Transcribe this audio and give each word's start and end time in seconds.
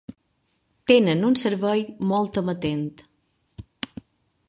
Tenen 0.91 1.21
un 1.27 1.37
servei 1.43 1.85
molt 2.15 2.43
amatent. 2.43 2.91